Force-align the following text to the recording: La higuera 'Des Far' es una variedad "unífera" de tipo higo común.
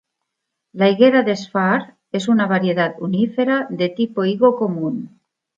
La 0.81 0.87
higuera 0.89 1.21
'Des 1.27 1.43
Far' 1.51 1.93
es 2.11 2.27
una 2.27 2.47
variedad 2.47 2.95
"unífera" 2.97 3.67
de 3.69 3.89
tipo 3.89 4.25
higo 4.25 4.55
común. 4.55 5.19